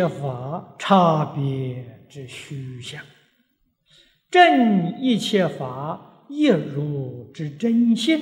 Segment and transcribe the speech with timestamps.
[0.00, 3.04] 切法差别之虚相，
[4.30, 8.18] 正一切法一如之真性，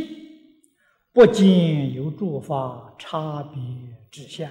[1.12, 3.62] 不见有诸法差别
[4.10, 4.51] 之相，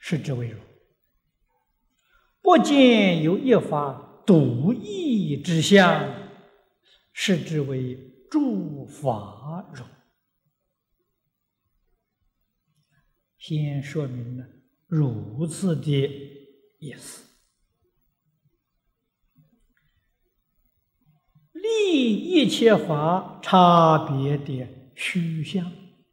[0.00, 0.58] 是之为如；
[2.42, 6.12] 不见有一法独异之相，
[7.12, 7.96] 是之为
[8.28, 9.84] 诸法如。
[13.38, 14.44] 先说明了
[14.86, 15.90] 如此的
[16.78, 17.24] 意思，
[21.52, 25.72] 立一切法差别的虚相，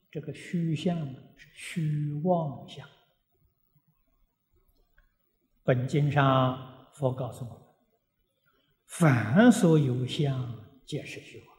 [0.10, 0.98] 这个虚相
[1.36, 2.88] 是虚妄相。
[5.64, 7.60] 本经上佛告诉我们，
[8.86, 11.58] 凡所有相，皆是虚妄，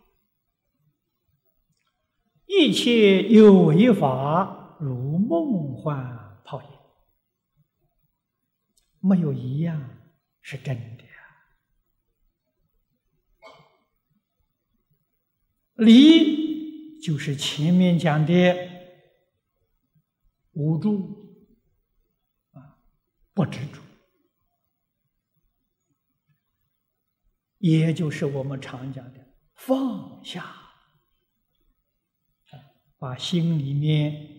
[2.46, 4.62] 一切有为法。
[4.80, 6.68] 如梦幻泡影，
[9.06, 10.00] 没有一样
[10.40, 11.04] 是真的。
[15.74, 18.56] 离就是前面讲的
[20.52, 21.36] 无助
[22.52, 22.78] 啊，
[23.34, 23.82] 不执着，
[27.58, 29.20] 也就是我们常讲的
[29.54, 30.56] 放下，
[32.98, 34.30] 把心里面。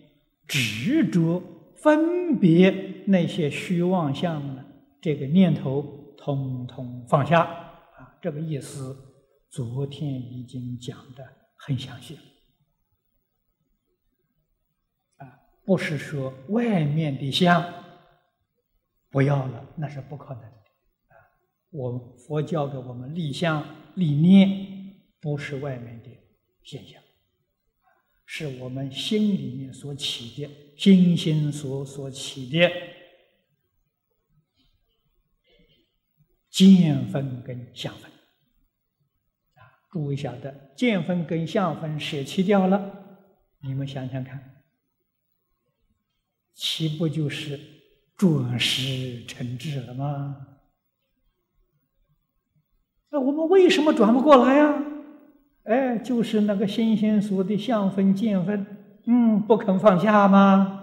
[0.48, 1.55] 执着
[1.86, 4.64] 分别那些虚妄相呢？
[5.00, 8.18] 这个念头通通放下啊！
[8.20, 8.96] 这个意思，
[9.48, 12.20] 昨天已经讲的很详细了
[15.18, 17.64] 啊，不是说外面的相
[19.08, 20.48] 不要了，那是不可能的
[21.10, 21.14] 啊！
[21.70, 23.64] 我佛教给我们立相
[23.94, 26.10] 立念，不是外面的
[26.64, 27.00] 现象。
[28.24, 32.70] 是我们心里面所起的，心心所所起的
[36.50, 38.10] 见分跟相分
[39.54, 39.60] 啊！
[39.90, 43.18] 诸位晓得，见分跟相分舍弃掉了，
[43.60, 44.62] 你们想想看，
[46.54, 47.58] 岂不就是
[48.16, 50.58] 转识成智了吗？
[53.10, 54.82] 那我们为什么转不过来呀？
[55.64, 60.82] 哎，就是那个心心所的相分见分，嗯，不肯放下吗？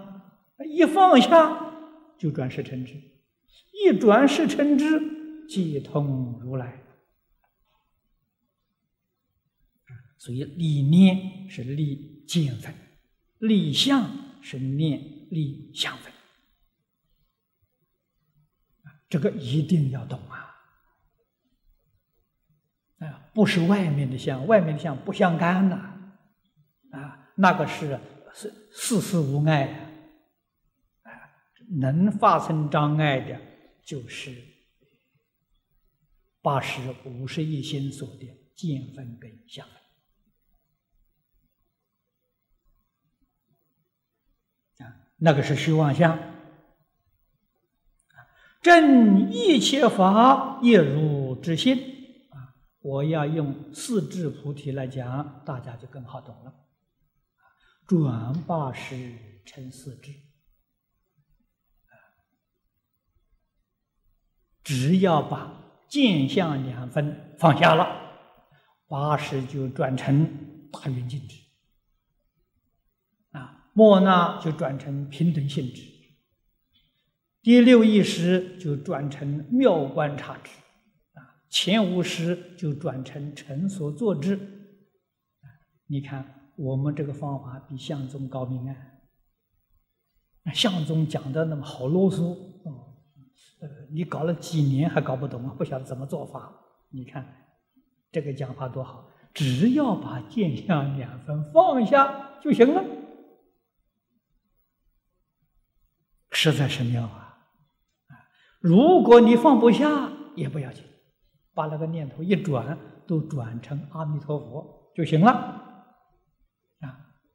[0.66, 1.74] 一放下
[2.18, 2.94] 就转世成智，
[3.72, 6.80] 一转世成智即通如来。
[10.16, 12.74] 所以理念是立见分，
[13.38, 14.10] 立相
[14.40, 14.98] 是念
[15.30, 16.10] 立相分，
[19.10, 20.40] 这个一定要懂啊。
[23.34, 25.76] 不是外面的相，外面的相不相干呐，
[26.92, 27.98] 啊，那个是
[28.36, 29.74] 是事事无碍的，
[31.08, 31.30] 啊，
[31.80, 33.40] 能发生障碍的，
[33.84, 34.34] 就是
[36.42, 39.64] 八十五十一心所的见分跟相
[44.78, 46.18] 分，啊，那个是虚妄相，
[48.60, 51.92] 正一切法亦如之心。
[52.30, 52.50] 啊
[52.80, 56.63] 我要用四智菩提来讲，大家就更好懂了。
[57.86, 59.14] 转八识
[59.44, 60.12] 成四智，
[64.62, 67.86] 只要把见相两分放下了，
[68.88, 71.36] 八识就转成大圆净智，
[73.32, 75.82] 啊，莫那就转成平等性质，
[77.42, 80.50] 第六意识就转成妙观察智。
[81.50, 84.40] 前五识就转成成所作之，
[85.86, 88.76] 你看我们这个方法比相宗高明啊！
[90.52, 92.32] 相宗讲的那么好啰嗦
[92.64, 92.94] 哦，
[93.60, 95.54] 呃，你搞了几年还搞不懂啊？
[95.56, 96.52] 不晓得怎么做法？
[96.90, 97.26] 你看
[98.12, 102.84] 这个讲法多好，只要把见相两分放下就行了，
[106.30, 107.38] 实在是妙啊！
[108.60, 110.84] 如果你放不下也不要紧。
[111.56, 112.76] 把那个念头一转，
[113.06, 115.53] 都转成阿弥陀佛就行了，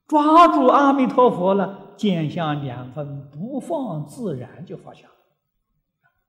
[0.10, 5.14] 抓住阿弥陀佛了，见相两分不放，自然就放下了，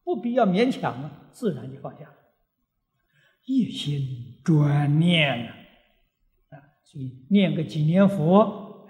[0.04, 2.14] 不必要勉强啊，自然就放下了。
[3.46, 5.56] 一心专念啊，
[6.50, 8.86] 啊，所以念个几年佛，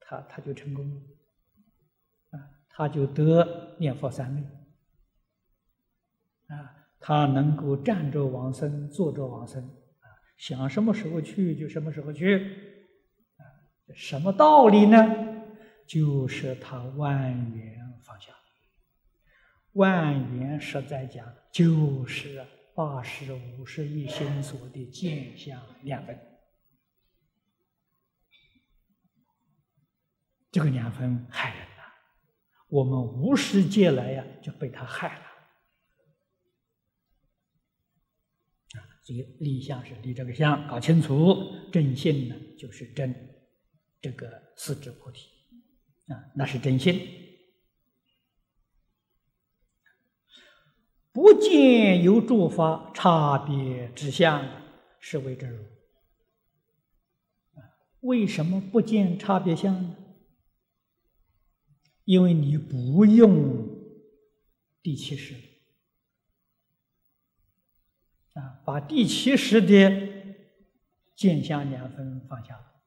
[0.00, 0.96] 他他就成功了，
[2.30, 4.42] 啊，他就得念佛三昧，
[6.48, 6.74] 啊。
[7.00, 12.77] 他能够站着往生，坐着往生，啊，想什么时候去就什么时候去，
[13.94, 15.26] 什么道理呢？
[15.86, 18.32] 就是他万缘放下。
[19.72, 22.44] 万缘实在讲，就是
[22.74, 26.18] 八十五十一心所的见相两分。
[30.50, 31.82] 这个两分害人呐！
[32.68, 35.24] 我们无始界来呀，就被他害了。
[38.80, 43.14] 啊，所以立相是立这个相，搞清楚正性呢，就是真
[44.00, 45.28] 这个四智菩提
[46.12, 47.00] 啊，那是真性。
[51.12, 54.44] 不见有诸法差别之相，
[55.00, 55.64] 是为真如。
[58.00, 59.96] 为什么不见差别相呢？
[62.04, 63.68] 因为你不用
[64.80, 65.34] 第七识
[68.34, 69.90] 啊，把第七识的
[71.16, 72.77] 见相两分放下，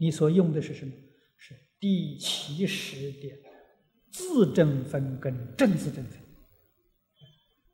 [0.00, 0.92] 你所用的是什么？
[1.36, 3.38] 是第七识的
[4.10, 6.18] 自证分跟正自证分，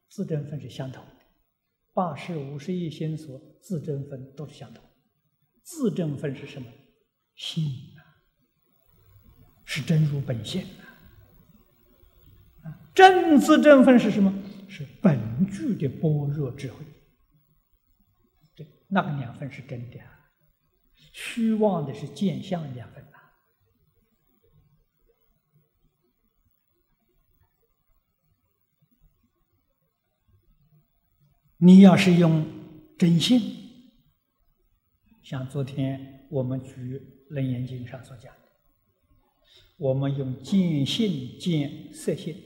[0.09, 1.25] 自证分是相同的，
[1.95, 4.85] 八十五十一心所自证分都是相同，
[5.63, 6.69] 自证分是什么？
[7.37, 7.65] 心
[7.97, 8.03] 啊。
[9.65, 10.63] 是真如本性
[12.63, 12.91] 啊！
[12.95, 14.33] 正自证分是什么？
[14.69, 16.85] 是本具的般若智慧。
[18.55, 19.99] 对，那个两分是真的，
[21.17, 23.17] 虚妄的是见相两分呐。
[31.57, 32.45] 你要是用
[32.99, 33.41] 真性，
[35.23, 36.99] 像昨天我们举
[37.35, 38.41] 《楞严经》上所讲的。
[39.79, 42.37] 我们用见性见色性，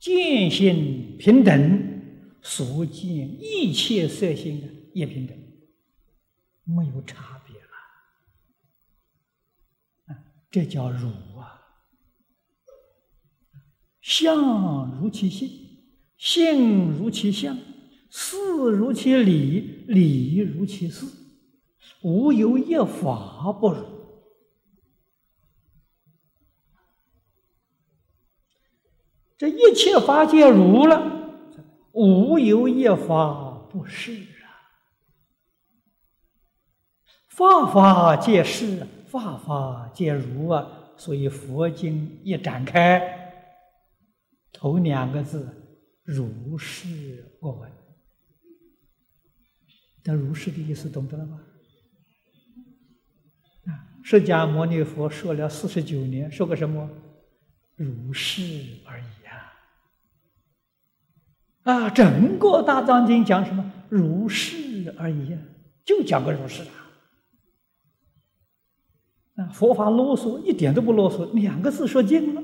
[0.00, 5.43] 见性平等，所见一切色性也平等，
[6.64, 7.68] 没有差别了。
[10.50, 11.08] 这叫如
[11.38, 11.60] 啊，
[14.00, 15.50] 相如其性，
[16.16, 17.56] 性如其相，
[18.10, 18.36] 事
[18.70, 21.06] 如其理，理如其事，
[22.02, 23.94] 无有一法不如。
[29.36, 31.50] 这一切法皆如了，
[31.92, 34.46] 无有一法不是啊！
[37.36, 40.68] 法法皆是，法法皆如啊！
[40.96, 43.02] 所以佛经一展开，
[44.52, 45.48] 头两个字
[46.06, 47.68] “如是我闻”。
[50.06, 51.40] 那“如是”的意思懂得了吗？
[53.66, 56.88] 啊，释迦牟尼佛说了四十九年，说个什么？
[57.74, 58.42] 如是
[58.86, 59.04] 而已。
[61.64, 63.72] 啊，啊整个大藏经讲什么？
[63.88, 65.40] 如是而已，啊
[65.84, 66.83] 就讲个如是啊！
[69.36, 72.42] 啊，佛法啰嗦一点都不啰嗦，两个字说尽了。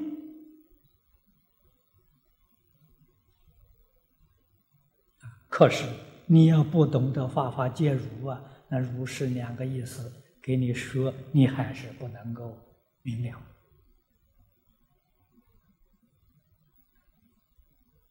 [5.49, 5.85] 可是
[6.27, 10.11] 你要不懂得法法皆如啊，那如是两个意思
[10.41, 12.57] 给你说，你还是不能够
[13.03, 13.38] 明了。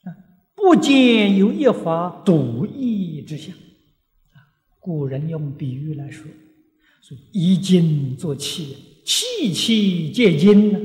[0.04, 0.16] 啊
[0.54, 3.56] 不见有一法独异之相，
[4.34, 4.46] 啊，
[4.80, 6.30] 古人用比喻来说，
[7.02, 10.80] 所以金作器，器器皆金呢。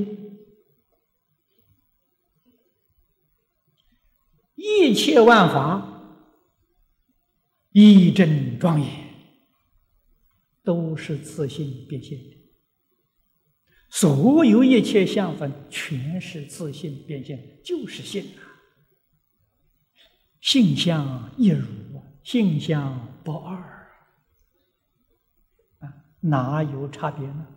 [4.55, 6.27] 一切万法
[7.71, 8.89] 一真庄严，
[10.63, 12.35] 都是自性变现的。
[13.89, 18.41] 所有一切相分，全是自性变现，就是性啊。
[20.41, 21.65] 性相一如，
[22.23, 23.64] 性相不二，
[26.29, 27.47] 哪有差别呢？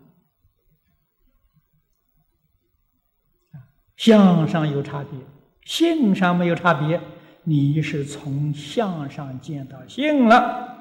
[3.95, 5.19] 相上有差别，
[5.63, 7.01] 性上没有差别。
[7.43, 10.77] 你是从相上见到性了，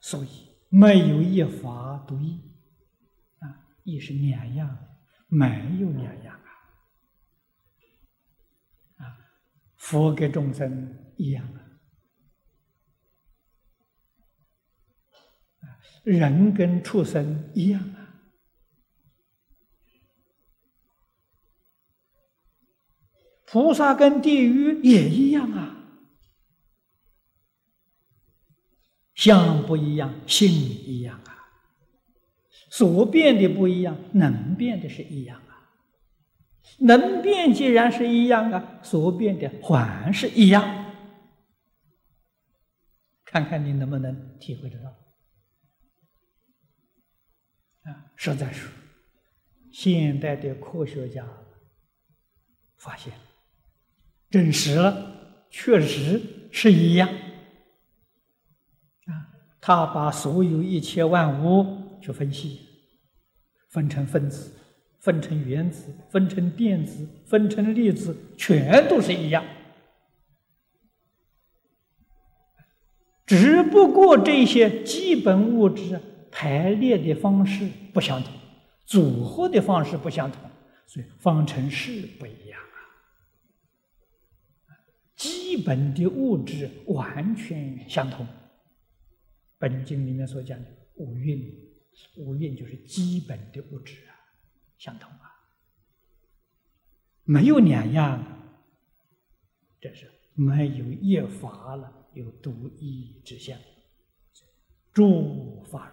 [0.00, 0.28] 所以
[0.68, 2.40] 没有一法独一
[3.40, 4.78] 啊，一是两样，
[5.28, 6.48] 没有两样啊。
[9.04, 9.18] 啊，
[9.76, 11.02] 佛给众生。
[11.18, 11.64] 一样啊，
[16.06, 18.22] 人跟畜生一样啊，
[23.44, 25.76] 菩萨跟地狱也一样啊，
[29.16, 31.48] 相不一样，性一样啊，
[32.70, 35.74] 所变的不一样，能变的是一样啊，
[36.78, 40.94] 能变既然是一样啊，所变的还是一样。
[43.24, 45.05] 看看你能不能体会得到。
[47.86, 48.68] 啊，实在是
[49.72, 51.24] 现代的科学家
[52.76, 53.12] 发现，
[54.28, 57.08] 证实了，确实是一样。
[59.06, 59.12] 啊，
[59.60, 62.60] 他把所有一切万物去分析，
[63.68, 64.52] 分成分子，
[64.98, 69.44] 分成原子，分成电子，分成粒子，全都是一样。
[73.24, 76.00] 只不过这些基本物质
[76.38, 78.30] 排列的方式不相同，
[78.84, 80.42] 组合的方式不相同，
[80.86, 82.76] 所以方程式不一样啊。
[85.16, 88.26] 基本的物质完全相同。
[89.56, 91.40] 本经里面所讲的五蕴，
[92.18, 94.12] 五蕴就是基本的物质啊，
[94.76, 95.32] 相同啊，
[97.24, 98.22] 没有两样，
[99.80, 102.10] 这是没有一法了。
[102.12, 103.58] 有独一之相，
[104.92, 105.92] 诸法